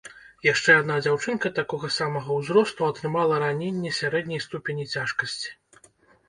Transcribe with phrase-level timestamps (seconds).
[0.51, 5.55] Яшчэ адна дзяўчынка такога самага ўзросту атрымала раненне сярэдняй ступені цяжкасці.